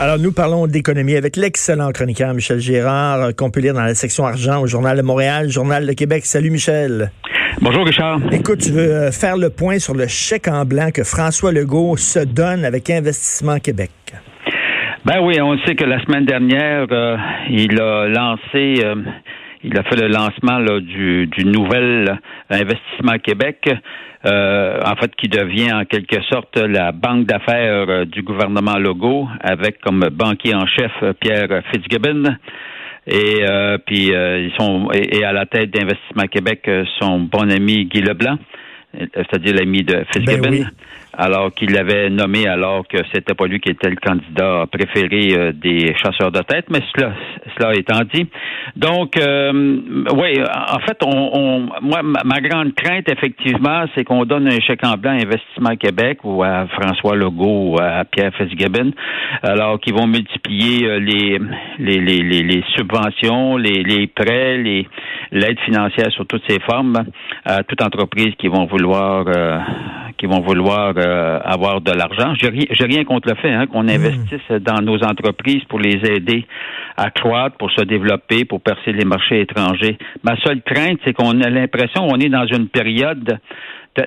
[0.00, 3.96] Alors, nous parlons d'économie avec l'excellent chroniqueur Michel Gérard, euh, qu'on peut lire dans la
[3.96, 6.24] section argent au Journal de Montréal, Journal de Québec.
[6.24, 7.10] Salut, Michel.
[7.60, 8.20] Bonjour, Richard.
[8.30, 11.96] Écoute, tu veux euh, faire le point sur le chèque en blanc que François Legault
[11.96, 13.90] se donne avec Investissement Québec.
[15.04, 17.16] Ben oui, on sait que la semaine dernière, euh,
[17.50, 18.84] il a lancé,
[19.64, 22.18] il a fait le lancement du, du nouvel
[22.50, 23.68] Investissement Québec.
[24.26, 29.28] Euh, en fait, qui devient en quelque sorte la banque d'affaires euh, du gouvernement Legault,
[29.40, 32.24] avec comme banquier en chef euh, Pierre Fitzgibbon.
[33.06, 33.42] Et
[33.86, 36.68] puis ils sont et, à la tête d'Investissement Québec
[37.00, 38.36] son bon ami Guy Leblanc,
[38.92, 40.50] c'est-à-dire l'ami de Fitzgibbon.
[40.50, 40.66] Ben
[41.18, 45.52] alors qu'il l'avait nommé alors que c'était pas lui qui était le candidat préféré euh,
[45.52, 47.12] des chasseurs de tête, mais cela,
[47.58, 48.26] cela étant dit.
[48.76, 49.80] Donc, euh,
[50.14, 54.96] oui, en fait, on, moi, ma, grande crainte, effectivement, c'est qu'on donne un chèque en
[54.96, 58.92] blanc à Investissement Québec ou à François Legault ou à Pierre Fitzgibbon,
[59.42, 64.86] alors qu'ils vont multiplier euh, les, subventions, les, prêts, les
[65.32, 67.04] l'aide financière sous toutes ses formes
[67.44, 69.26] à toute entreprise qui vont vouloir
[70.18, 72.34] qui vont vouloir euh, avoir de l'argent.
[72.34, 73.90] J'ai rien, rien contre le fait hein, qu'on hmm.
[73.90, 76.44] investisse dans nos entreprises pour les aider
[76.96, 79.96] à croître, pour se développer, pour percer les marchés étrangers.
[80.24, 83.38] Ma seule crainte, c'est qu'on a l'impression qu'on est dans une période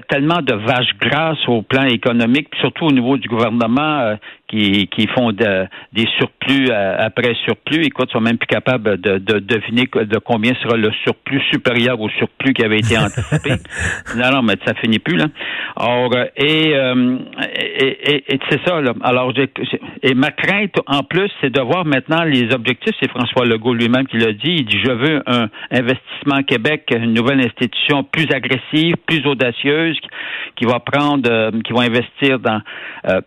[0.07, 4.15] tellement de vaches grasses au plan économique, surtout au niveau du gouvernement, euh,
[4.51, 7.85] qui, qui font des surplus euh, après surplus.
[7.85, 11.99] Écoute, ils sont même plus capables de, de, deviner de combien sera le surplus supérieur
[11.99, 13.51] au surplus qui avait été anticipé.
[14.17, 15.27] non, non, mais ça finit plus, là.
[15.77, 18.93] Or, euh, et, et, et, c'est ça, là.
[19.03, 19.33] Alors,
[20.03, 22.95] et ma crainte, en plus, c'est de voir maintenant les objectifs.
[23.01, 24.55] C'est François Legault lui-même qui l'a dit.
[24.59, 29.97] Il dit, je veux un investissement Québec, une nouvelle institution plus agressive, plus audacieuse,
[30.55, 32.61] qui, va prendre, qui va investir dans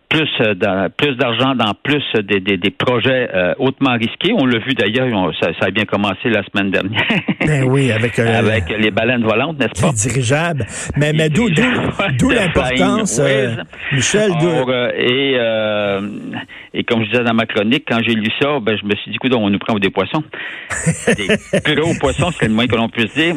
[0.09, 4.33] plus, dans plus d'argent dans plus des, des, projets euh, hautement risqués.
[4.33, 7.03] On l'a vu d'ailleurs, ça, a bien commencé la semaine dernière.
[7.45, 9.91] ben oui, avec, euh, avec les baleines volantes, n'est-ce pas?
[9.91, 10.65] dirigeables.
[10.97, 11.47] Mais, mais d'où,
[12.29, 13.55] l'importance, euh,
[13.91, 14.31] Michel.
[14.97, 15.37] et,
[16.73, 19.11] et comme je disais dans ma chronique, quand j'ai lu ça, ben, je me suis
[19.11, 20.23] dit, écoute, on nous prend des poissons.
[21.65, 23.35] des gros poissons, c'est le moins que l'on puisse dire.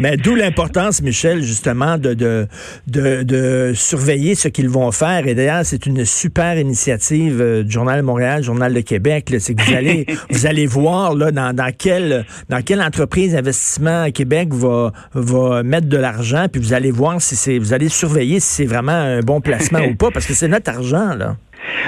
[0.00, 2.46] mais d'où l'importance, Michel, justement, de, de,
[2.86, 5.26] de, de surveiller ce qu'ils vont faire.
[5.26, 9.54] Et d'ailleurs, c'est une super initiative euh, du Journal de Montréal, Journal de Québec, c'est
[9.54, 14.10] que vous allez, vous allez voir là, dans, dans, quelle, dans quelle entreprise investissement à
[14.10, 18.40] Québec va, va mettre de l'argent, puis vous allez voir si c'est, vous allez surveiller
[18.40, 21.36] si c'est vraiment un bon placement ou pas, parce que c'est notre argent, là.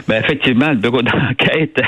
[0.07, 1.81] Ben effectivement, le bureau d'enquête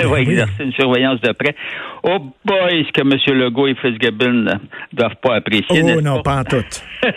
[0.00, 1.54] va ben exercer une surveillance de près.
[2.02, 3.38] Oh boy, ce que M.
[3.38, 4.52] Legault et Fitzgibbon ne
[4.92, 5.82] doivent pas apprécier.
[5.82, 6.64] Oh non, pas, en tout.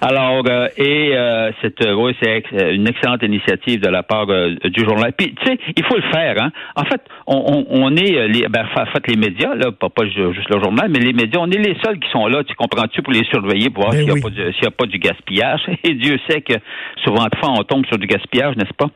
[0.00, 2.14] Alors, euh, et euh, c'est euh, oui,
[2.52, 5.12] une excellente initiative de la part du journal.
[5.16, 6.42] Puis, tu sais, il faut le faire.
[6.42, 6.50] Hein.
[6.76, 10.48] En fait, on, on, est, les, ben, en fait, les médias, là, pas, pas, juste
[10.50, 13.12] le journal, mais les médias, on est les seuls qui sont là, tu comprends-tu, pour
[13.12, 15.60] les surveiller, pour voir ben s'il n'y a, pas du gaspillage.
[15.84, 16.54] Et Dieu sait que
[17.04, 18.90] souvent de fois, on tombe sur du gaspillage, n'est-ce pas?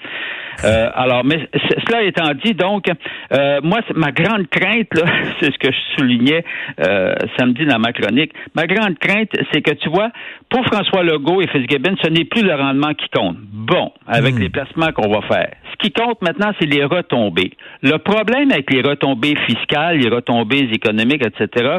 [0.65, 1.49] Euh, alors, mais
[1.87, 2.87] cela étant dit, donc,
[3.33, 5.05] euh, moi, ma grande crainte, là,
[5.41, 6.45] c'est ce que je soulignais
[6.81, 8.33] euh, samedi dans ma chronique.
[8.55, 10.11] Ma grande crainte, c'est que tu vois,
[10.49, 13.37] pour François Legault et Fitzgibbon, ce n'est plus le rendement qui compte.
[13.39, 14.41] Bon, avec hmm.
[14.41, 15.51] les placements qu'on va faire.
[15.73, 17.53] Ce qui compte maintenant, c'est les retombées.
[17.83, 21.79] Le problème avec les retombées fiscales, les retombées économiques, etc.,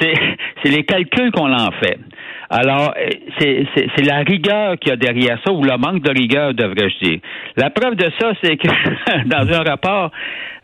[0.00, 1.98] c'est les calculs qu'on en fait.
[2.50, 2.92] Alors,
[3.38, 7.20] c'est la rigueur qu'il y a derrière ça, ou le manque de rigueur, devrais-je dire.
[7.56, 8.68] La preuve de ça, c'est que
[9.26, 10.10] dans un rapport,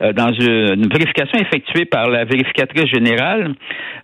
[0.02, 3.54] euh, dans une vérification effectuée par la vérificatrice générale,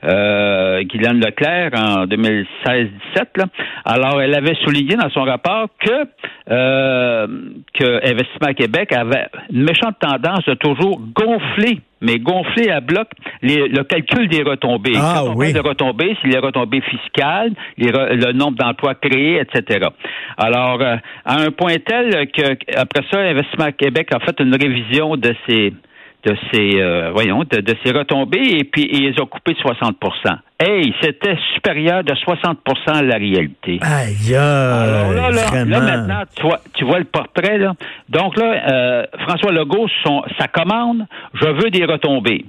[0.04, 3.46] euh, Guylaine Leclerc, en 2016-17,
[3.84, 6.06] alors elle avait souligné dans son rapport que,
[6.50, 7.26] euh,
[7.74, 13.08] que Investissement Québec avait une méchante tendance de toujours gonfler mais gonfler à bloc
[13.42, 14.92] le calcul des retombées.
[14.96, 15.52] Ah, oui.
[15.52, 19.88] de retombées, c'est les retombées fiscales, le nombre d'emplois créés, etc.
[20.36, 25.16] Alors, euh, à un point tel que après ça, Investissement Québec a fait une révision
[25.16, 25.72] de ces
[26.24, 29.96] de ces euh, voyons de, ces retombées et puis ils ont coupé de 60
[30.64, 32.54] Hey, c'était supérieur de 60%
[32.86, 33.80] à la réalité.
[33.82, 37.72] Aïe, Alors là, là, là, maintenant, tu vois, tu vois le portrait, là.
[38.08, 42.44] Donc là, euh, François Legault, son, sa commande, je veux des retombées.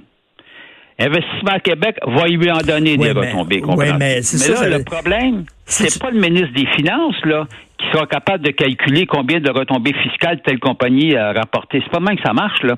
[0.98, 3.60] Investissement Québec va lui en donner des mais- retombées.
[3.60, 3.94] comprends-tu?
[3.98, 7.46] mais c'est là, ça, ça- le problème, C'est- pas le ministre des Finances, là,
[7.78, 11.80] qui sera capable de calculer combien de retombées fiscales telle compagnie a rapporté.
[11.82, 12.76] C'est pas même que ça marche, là.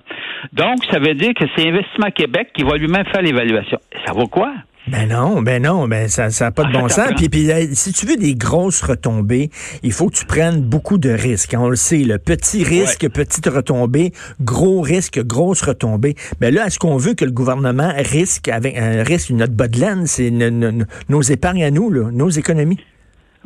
[0.54, 3.78] Donc, ça veut dire que c'est Investissement Québec qui va lui-même faire l'évaluation.
[4.06, 4.54] Ça vaut quoi?
[4.88, 7.08] Ben non, ben non, ben ça n'a pas de bon sens.
[7.16, 9.50] Puis, puis si tu veux des grosses retombées,
[9.82, 11.56] il faut que tu prennes beaucoup de risques.
[11.58, 16.14] On le sait, le petit risque, petite retombée, gros risque, grosse retombée.
[16.40, 19.80] Ben là, est-ce qu'on veut que le gouvernement risque avec un risque notre bas de
[19.80, 22.78] laine, c'est no- no- no- nos épargnes à nous, là, nos économies?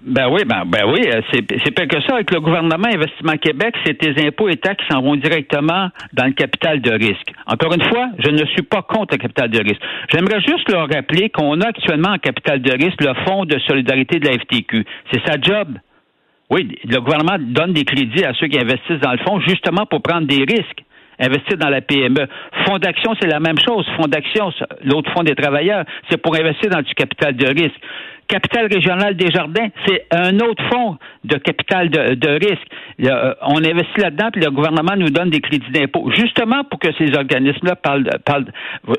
[0.03, 2.15] Ben oui, ben, ben oui, euh, c'est pas que ça.
[2.15, 6.33] Avec le gouvernement Investissement Québec, c'est tes impôts et taxes s'en vont directement dans le
[6.33, 7.33] capital de risque.
[7.47, 9.83] Encore une fois, je ne suis pas contre le capital de risque.
[10.11, 14.19] J'aimerais juste leur rappeler qu'on a actuellement en capital de risque le Fonds de solidarité
[14.19, 14.87] de la FTQ.
[15.13, 15.69] C'est sa job.
[16.49, 20.03] Oui, le gouvernement donne des crédits à ceux qui investissent dans le fonds justement pour
[20.03, 20.83] prendre des risques.
[21.21, 22.27] Investir dans la PME.
[22.65, 23.87] Fonds d'action, c'est la même chose.
[23.97, 24.51] Fonds d'action,
[24.83, 27.79] l'autre fonds des travailleurs, c'est pour investir dans du capital de risque.
[28.31, 32.67] Capital régional des jardins, c'est un autre fonds de capital de, de risque.
[32.99, 36.79] Le- euh, on investit là-dedans, puis le gouvernement nous donne des crédits d'impôt, justement pour
[36.79, 38.53] que ces organismes-là parlent, parlent-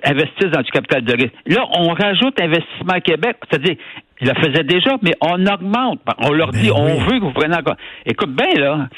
[0.04, 1.33] investissent dans du capital de risque.
[1.48, 3.75] Là, on rajoute Investissement Québec, c'est-à-dire,
[4.19, 6.00] il le faisait déjà, mais on augmente.
[6.19, 7.00] On leur dit, Ben on oui.
[7.07, 7.78] veut que vous preniez encore.
[8.06, 8.89] Écoute bien, là.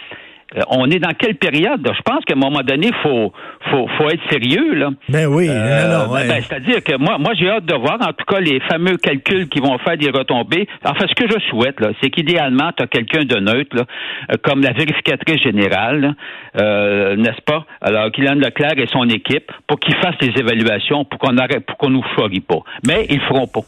[0.58, 1.82] Euh, On est dans quelle période?
[1.86, 3.32] Je pense qu'à un moment donné, il faut,
[3.72, 4.74] faut, faut être sérieux.
[4.76, 4.90] Là.
[5.10, 6.28] Ben oui, Euh, ben, ouais.
[6.28, 9.48] ben, C'est-à-dire que moi, moi j'ai hâte de voir, en tout cas, les fameux calculs
[9.50, 10.68] qui vont faire des retombées.
[10.86, 13.84] Enfin, ce que je souhaite, là, c'est qu'idéalement, tu as quelqu'un de neutre, là,
[14.32, 16.16] euh, comme la vérificatrice générale,
[16.60, 17.66] euh, n'est-ce pas?
[17.82, 21.78] Alors, Kylian Leclerc et son équipe, pour qu'ils fassent les évaluations, pour qu'on arrête, pour
[21.78, 22.60] qu'on nous chorie pas.
[22.88, 23.62] Mais ils feront pas.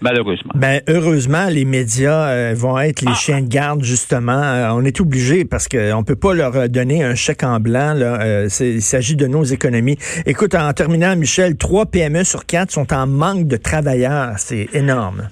[0.00, 0.52] Malheureusement.
[0.54, 3.10] Ben, heureusement, les médias euh, vont être Ah.
[3.10, 4.32] les chiens de garde, justement.
[4.42, 7.94] Euh, on est obligé parce qu'on peut pas leur euh, donner un chèque en blanc.
[7.94, 8.20] Là.
[8.20, 9.96] Euh, il s'agit de nos économies.
[10.26, 14.32] Écoute, en terminant, Michel, trois PME sur quatre sont en manque de travailleurs.
[14.38, 15.30] C'est énorme.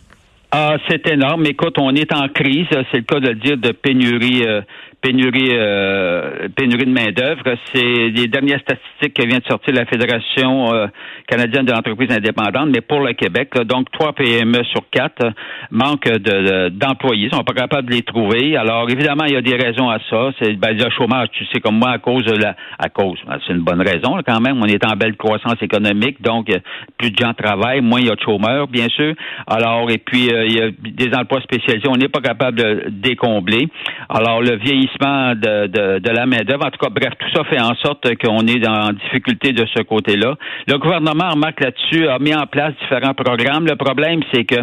[0.50, 1.44] Ah, c'est énorme.
[1.46, 4.60] Écoute, on est en crise, c'est le cas de le dire, de pénurie, euh,
[5.04, 7.42] pénurie, euh, pénurie de main d'œuvre.
[7.74, 10.86] C'est les dernières statistiques que vient de sortir la Fédération euh,
[11.28, 15.30] canadienne de l'entreprise indépendante, mais pour le Québec, donc trois PME sur quatre euh,
[15.70, 18.56] manquent de- de- d'employés, sont pas capables de les trouver.
[18.56, 20.30] Alors évidemment, il y a des raisons à ça.
[20.40, 23.38] C'est ben, le chômage, tu sais comme moi, à cause de la, à cause, ben,
[23.46, 24.58] c'est une bonne raison là, quand même.
[24.62, 26.58] On est en belle croissance économique, donc euh,
[26.96, 29.12] plus de gens travaillent, moins il y a de chômeurs, bien sûr.
[29.46, 33.68] Alors et puis il y a des emplois spécialisés, on n'est pas capable de décombler.
[34.08, 37.44] Alors le vieillissement de, de, de la main d'œuvre, en tout cas, bref, tout ça
[37.44, 40.34] fait en sorte qu'on est en difficulté de ce côté-là.
[40.66, 43.66] Le gouvernement, remarque là-dessus, a mis en place différents programmes.
[43.66, 44.60] Le problème, c'est que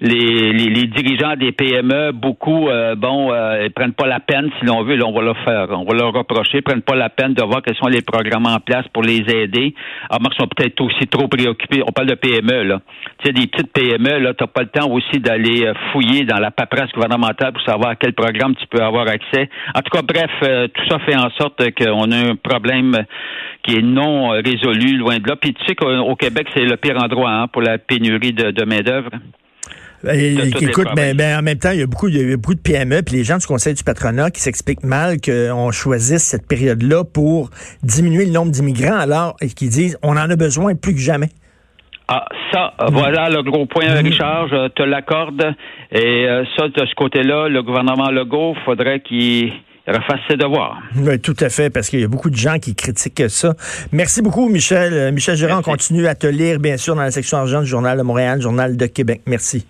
[0.00, 4.50] les, les, les dirigeants des PME, beaucoup, euh, bon, euh, ils prennent pas la peine,
[4.58, 6.94] si l'on veut, là, on va leur faire, on va leur reprocher, ils prennent pas
[6.94, 9.74] la peine de voir quels sont les programmes en place pour les aider.
[10.10, 11.82] Alors, ils sont peut-être aussi trop préoccupés.
[11.86, 12.80] On parle de PME, là.
[13.18, 16.38] Tu sais, des petites PME, là, t'as pas le temps aussi d'aller euh, fouiller dans
[16.38, 19.48] la paperasse gouvernementale pour savoir à quel programme tu peux avoir accès.
[19.74, 23.04] En tout cas, bref, euh, tout ça fait en sorte qu'on a un problème
[23.62, 25.36] qui est non résolu, loin de là.
[25.36, 28.50] Puis tu sais qu'au au Québec, c'est le pire endroit hein, pour la pénurie de,
[28.50, 29.10] de main-d'œuvre.
[30.10, 31.14] Et, les écoute, ben, provinces.
[31.14, 33.16] ben, en même temps, il y a beaucoup, il y a beaucoup de PME, puis
[33.16, 37.50] les gens du Conseil du patronat qui s'expliquent mal qu'on choisisse cette période-là pour
[37.84, 41.28] diminuer le nombre d'immigrants, alors et qui disent on en a besoin plus que jamais.
[42.08, 45.54] Ah, ça, voilà le gros point, Richard, je te l'accorde.
[45.90, 49.52] Et euh, ça, de ce côté-là, le gouvernement Legault, faudrait qu'il
[49.86, 50.78] refasse ses devoirs.
[50.96, 53.54] Oui, tout à fait, parce qu'il y a beaucoup de gens qui critiquent ça.
[53.92, 54.92] Merci beaucoup, Michel.
[54.92, 57.66] Euh, Michel Gérard, on continue à te lire, bien sûr, dans la section argent du
[57.66, 59.22] Journal de Montréal, Journal de Québec.
[59.26, 59.66] Merci.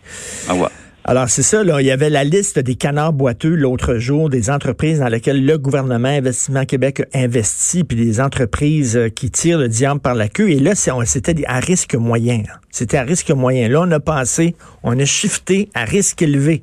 [0.48, 0.70] Au revoir.
[1.04, 1.80] Alors, c'est ça, là.
[1.80, 5.58] Il y avait la liste des canards boiteux l'autre jour, des entreprises dans lesquelles le
[5.58, 10.28] gouvernement Investissement Québec a investi, puis des entreprises euh, qui tirent le diable par la
[10.28, 10.50] queue.
[10.50, 12.42] Et là, c'était à risque moyen.
[12.48, 12.58] hein.
[12.70, 13.68] C'était à risque moyen.
[13.68, 14.54] Là, on a passé,
[14.84, 16.62] on a shifté à risque élevé.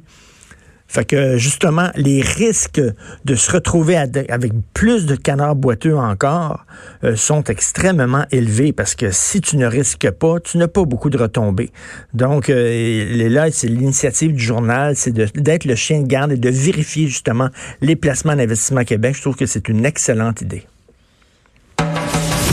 [0.90, 2.82] Fait que justement, les risques
[3.24, 6.66] de se retrouver avec plus de canards boiteux encore
[7.04, 11.12] euh, sont extrêmement élevés parce que si tu ne risques pas, tu n'as pas beaucoup
[11.12, 11.70] de retombées.
[12.16, 16.50] Donc euh, là, c'est l'initiative du journal, c'est d'être le chien de garde et de
[16.50, 17.50] vérifier justement
[17.82, 19.16] les placements d'investissement Québec.
[19.16, 20.66] Je trouve que c'est une excellente idée.